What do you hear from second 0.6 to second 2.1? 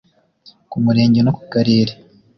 ku murenge no ku karere